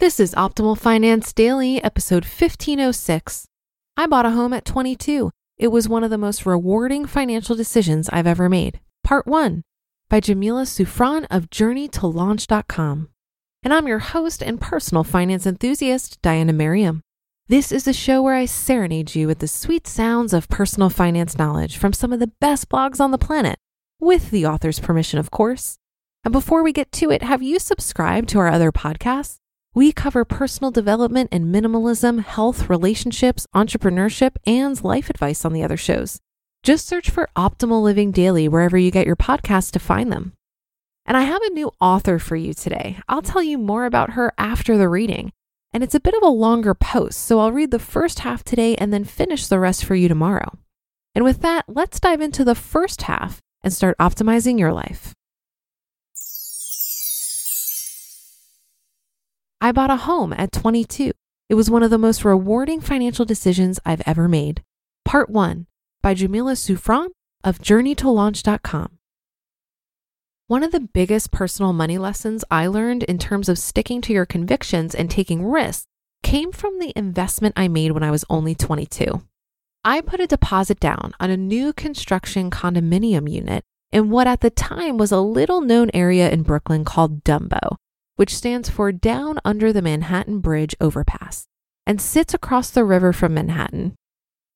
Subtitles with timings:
[0.00, 3.44] This is Optimal Finance Daily, episode 1506.
[3.98, 5.30] I bought a home at 22.
[5.58, 8.80] It was one of the most rewarding financial decisions I've ever made.
[9.04, 9.60] Part 1
[10.08, 13.10] by Jamila Souffrant of JourneyToLaunch.com.
[13.62, 17.02] And I'm your host and personal finance enthusiast, Diana Merriam.
[17.48, 21.36] This is the show where I serenade you with the sweet sounds of personal finance
[21.36, 23.58] knowledge from some of the best blogs on the planet,
[24.00, 25.76] with the author's permission, of course.
[26.24, 29.39] And before we get to it, have you subscribed to our other podcasts?
[29.72, 35.76] We cover personal development and minimalism, health, relationships, entrepreneurship, and life advice on the other
[35.76, 36.18] shows.
[36.64, 40.32] Just search for Optimal Living Daily wherever you get your podcasts to find them.
[41.06, 42.98] And I have a new author for you today.
[43.08, 45.30] I'll tell you more about her after the reading.
[45.72, 48.74] And it's a bit of a longer post, so I'll read the first half today
[48.74, 50.58] and then finish the rest for you tomorrow.
[51.14, 55.14] And with that, let's dive into the first half and start optimizing your life.
[59.62, 61.12] I bought a home at 22.
[61.50, 64.62] It was one of the most rewarding financial decisions I've ever made.
[65.04, 65.66] Part 1
[66.00, 67.12] by Jamila Souffrant
[67.44, 68.98] of JourneyToLaunch.com.
[70.46, 74.24] One of the biggest personal money lessons I learned in terms of sticking to your
[74.24, 75.84] convictions and taking risks
[76.22, 79.22] came from the investment I made when I was only 22.
[79.84, 84.50] I put a deposit down on a new construction condominium unit in what at the
[84.50, 87.76] time was a little known area in Brooklyn called Dumbo,
[88.20, 91.46] which stands for Down Under the Manhattan Bridge Overpass
[91.86, 93.94] and sits across the river from Manhattan.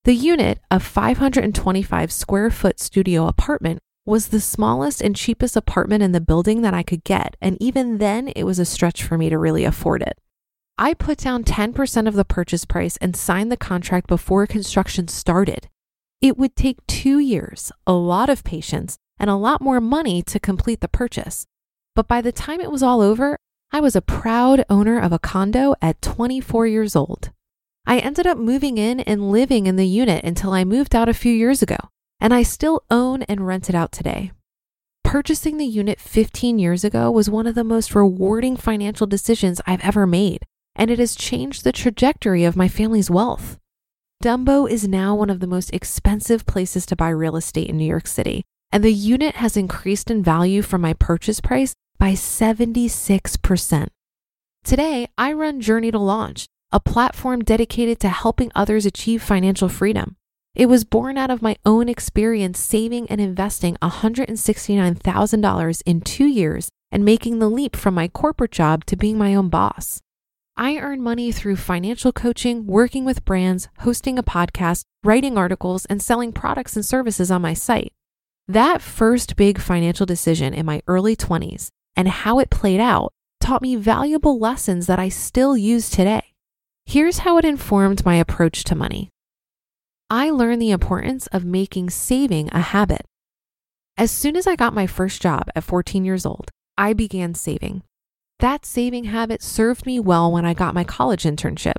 [0.03, 6.11] The unit, a 525 square foot studio apartment, was the smallest and cheapest apartment in
[6.11, 9.31] the building that I could get, and even then it was a stretch for me
[9.31, 10.19] to really afford it.
[10.77, 15.69] I put down 10% of the purchase price and signed the contract before construction started.
[16.21, 20.39] It would take two years, a lot of patience, and a lot more money to
[20.39, 21.47] complete the purchase.
[21.95, 23.39] But by the time it was all over,
[23.71, 27.31] I was a proud owner of a condo at 24 years old.
[27.85, 31.13] I ended up moving in and living in the unit until I moved out a
[31.13, 31.77] few years ago,
[32.19, 34.31] and I still own and rent it out today.
[35.03, 39.83] Purchasing the unit 15 years ago was one of the most rewarding financial decisions I've
[39.83, 40.43] ever made,
[40.75, 43.59] and it has changed the trajectory of my family's wealth.
[44.23, 47.85] Dumbo is now one of the most expensive places to buy real estate in New
[47.85, 53.87] York City, and the unit has increased in value from my purchase price by 76%.
[54.63, 60.15] Today, I run Journey to Launch, a platform dedicated to helping others achieve financial freedom.
[60.55, 66.69] It was born out of my own experience saving and investing $169,000 in two years
[66.91, 70.01] and making the leap from my corporate job to being my own boss.
[70.57, 76.01] I earn money through financial coaching, working with brands, hosting a podcast, writing articles, and
[76.01, 77.91] selling products and services on my site.
[78.47, 83.61] That first big financial decision in my early 20s and how it played out taught
[83.61, 86.33] me valuable lessons that I still use today.
[86.85, 89.09] Here's how it informed my approach to money.
[90.09, 93.05] I learned the importance of making saving a habit.
[93.97, 97.81] As soon as I got my first job at 14 years old, I began saving.
[98.39, 101.75] That saving habit served me well when I got my college internship.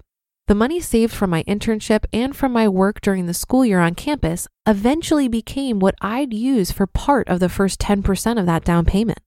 [0.49, 3.95] The money saved from my internship and from my work during the school year on
[3.95, 8.85] campus eventually became what I'd use for part of the first 10% of that down
[8.85, 9.19] payment.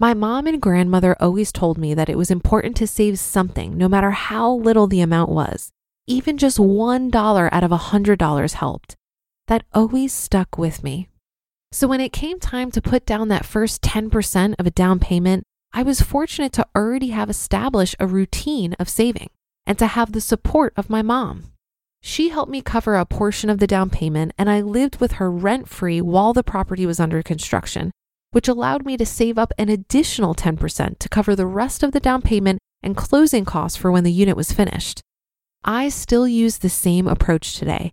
[0.00, 3.86] My mom and grandmother always told me that it was important to save something, no
[3.86, 5.72] matter how little the amount was.
[6.06, 8.96] Even just $1 out of $100 helped.
[9.48, 11.08] That always stuck with me.
[11.70, 15.44] So when it came time to put down that first 10% of a down payment,
[15.74, 19.28] I was fortunate to already have established a routine of saving
[19.66, 21.52] and to have the support of my mom.
[22.00, 25.30] She helped me cover a portion of the down payment, and I lived with her
[25.30, 27.90] rent free while the property was under construction,
[28.32, 32.00] which allowed me to save up an additional 10% to cover the rest of the
[32.00, 35.02] down payment and closing costs for when the unit was finished.
[35.64, 37.92] I still use the same approach today.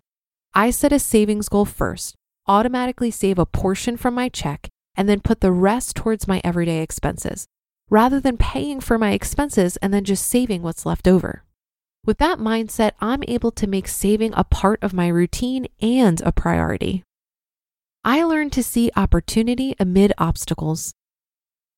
[0.54, 2.14] I set a savings goal first,
[2.46, 6.82] automatically save a portion from my check, and then put the rest towards my everyday
[6.82, 7.46] expenses,
[7.90, 11.44] rather than paying for my expenses and then just saving what's left over.
[12.04, 16.32] With that mindset, I'm able to make saving a part of my routine and a
[16.32, 17.04] priority.
[18.08, 20.94] I learned to see opportunity amid obstacles.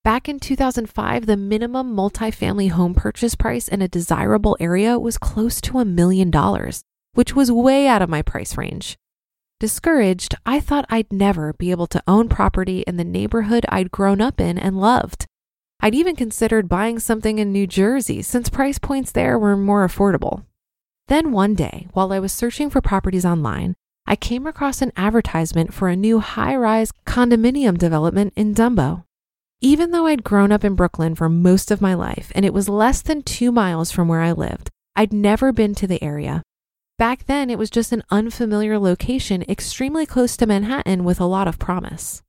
[0.05, 5.61] Back in 2005, the minimum multifamily home purchase price in a desirable area was close
[5.63, 6.83] to a million dollars,
[7.15, 8.97] which was way out of my price range.
[9.59, 14.21] Discouraged, I thought I'd never be able to own property in the neighborhood I'd grown
[14.21, 15.27] up in and loved.
[15.81, 20.45] I'd even considered buying something in New Jersey since price points there were more affordable.
[21.09, 23.75] Then one day, while I was searching for properties online,
[24.11, 29.05] I came across an advertisement for a new high rise condominium development in Dumbo.
[29.61, 32.69] Even though I'd grown up in Brooklyn for most of my life and it was
[32.69, 36.43] less than two miles from where I lived, I'd never been to the area.
[36.99, 41.47] Back then, it was just an unfamiliar location extremely close to Manhattan with a lot
[41.47, 42.21] of promise.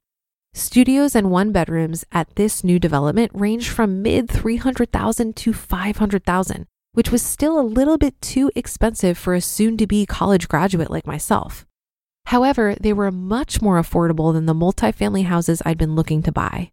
[0.54, 7.12] Studios and one bedrooms at this new development ranged from mid 300,000 to 500,000, which
[7.12, 11.07] was still a little bit too expensive for a soon to be college graduate like
[11.07, 11.66] myself.
[12.26, 16.72] However, they were much more affordable than the multifamily houses I'd been looking to buy.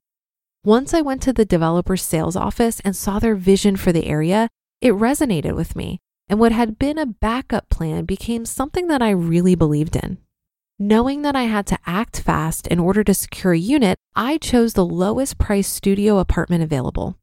[0.64, 4.48] Once I went to the developer's sales office and saw their vision for the area,
[4.80, 5.98] it resonated with me,
[6.28, 10.18] and what had been a backup plan became something that I really believed in.
[10.78, 14.74] Knowing that I had to act fast in order to secure a unit, I chose
[14.74, 17.18] the lowest price studio apartment available.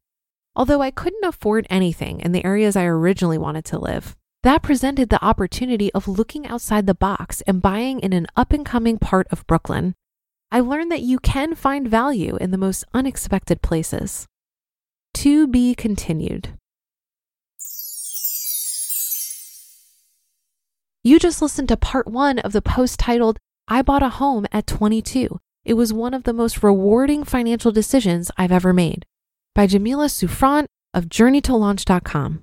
[0.54, 4.14] Although I couldn't afford anything in the areas I originally wanted to live,
[4.46, 8.64] that presented the opportunity of looking outside the box and buying in an up and
[8.64, 9.94] coming part of Brooklyn
[10.50, 14.26] I learned that you can find value in the most unexpected places.
[15.14, 16.50] To be continued.
[21.02, 23.38] You just listened to part one of the post titled,
[23.68, 25.38] I Bought a Home at 22.
[25.64, 29.04] It was one of the most rewarding financial decisions I've ever made
[29.54, 32.42] by Jamila Souffrant of JourneyToLaunch.com.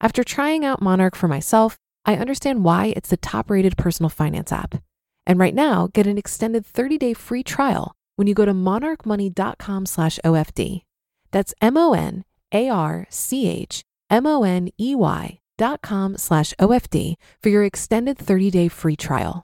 [0.00, 4.52] After trying out Monarch for myself, I understand why it's the top rated personal finance
[4.52, 4.76] app.
[5.26, 9.86] And right now, get an extended 30 day free trial when you go to monarchmoney.com
[9.86, 10.82] slash OFD.
[11.32, 16.16] That's M O N A R C H M O N E Y dot com
[16.16, 19.42] slash OFD for your extended 30 day free trial.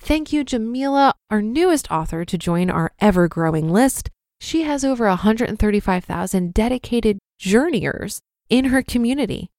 [0.00, 4.10] Thank you, Jamila, our newest author, to join our ever growing list.
[4.40, 9.50] She has over 135,000 dedicated journeyers in her community.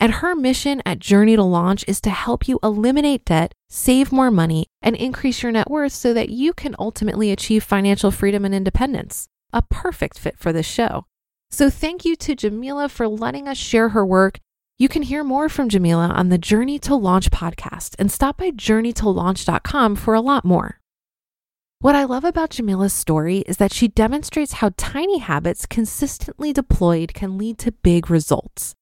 [0.00, 4.30] And her mission at Journey to Launch is to help you eliminate debt, save more
[4.30, 8.54] money, and increase your net worth so that you can ultimately achieve financial freedom and
[8.54, 9.28] independence.
[9.52, 11.06] A perfect fit for this show.
[11.50, 14.40] So, thank you to Jamila for letting us share her work.
[14.76, 18.50] You can hear more from Jamila on the Journey to Launch podcast and stop by
[18.50, 20.80] journeytolaunch.com for a lot more.
[21.84, 27.12] What I love about Jamila's story is that she demonstrates how tiny habits consistently deployed
[27.12, 28.74] can lead to big results.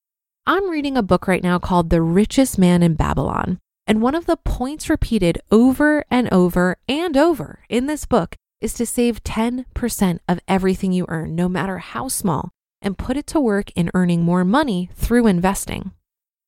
[0.46, 4.26] I'm reading a book right now called The Richest Man in Babylon, And one of
[4.26, 10.18] the points repeated over and over and over in this book is to save 10%
[10.28, 14.22] of everything you earn, no matter how small, and put it to work in earning
[14.22, 15.90] more money through investing.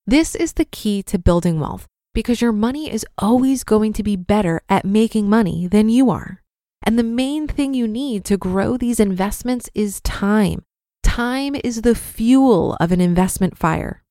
[0.06, 4.14] This is the key to building wealth because your money is always going to be
[4.14, 6.43] better at making money than you are.
[6.84, 10.64] And the main thing you need to grow these investments is time.
[11.02, 14.02] Time is the fuel of an investment fire.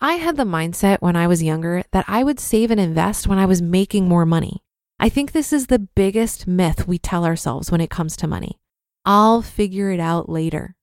[0.00, 3.38] I had the mindset when I was younger that I would save and invest when
[3.38, 4.64] I was making more money.
[4.98, 8.58] I think this is the biggest myth we tell ourselves when it comes to money.
[9.04, 10.74] I'll figure it out later.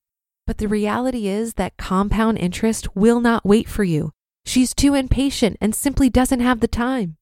[0.47, 4.11] But the reality is that compound interest will not wait for you.
[4.45, 7.17] She's too impatient and simply doesn't have the time.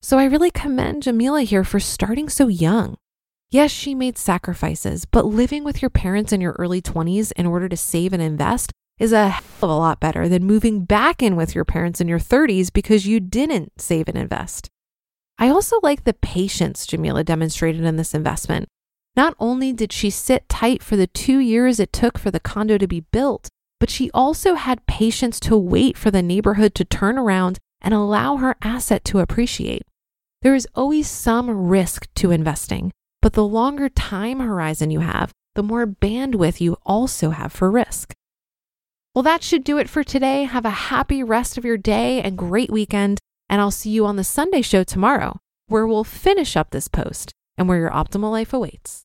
[0.00, 2.96] So I really commend Jamila here for starting so young.
[3.52, 7.68] Yes, she made sacrifices, but living with your parents in your early 20s in order
[7.68, 11.36] to save and invest is a hell of a lot better than moving back in
[11.36, 14.70] with your parents in your 30s because you didn't save and invest.
[15.38, 18.68] I also like the patience Jamila demonstrated in this investment.
[19.16, 22.78] Not only did she sit tight for the two years it took for the condo
[22.78, 27.18] to be built, but she also had patience to wait for the neighborhood to turn
[27.18, 29.82] around and allow her asset to appreciate.
[30.40, 32.92] There is always some risk to investing,
[33.22, 38.12] but the longer time horizon you have, the more bandwidth you also have for risk.
[39.14, 40.44] Well, that should do it for today.
[40.44, 43.18] Have a happy rest of your day and great weekend.
[43.48, 45.38] And I'll see you on the Sunday show tomorrow,
[45.68, 49.04] where we'll finish up this post and where your optimal life awaits.